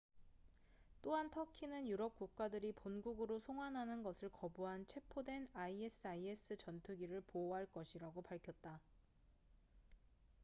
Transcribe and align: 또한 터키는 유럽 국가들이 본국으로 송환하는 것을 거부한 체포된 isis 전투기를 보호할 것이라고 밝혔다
또한 1.03 1.29
터키는 1.29 1.87
유럽 1.87 2.15
국가들이 2.15 2.71
본국으로 2.71 3.37
송환하는 3.37 4.01
것을 4.01 4.29
거부한 4.29 4.87
체포된 4.87 5.47
isis 5.53 6.57
전투기를 6.57 7.21
보호할 7.27 7.67
것이라고 7.67 8.23
밝혔다 8.23 8.81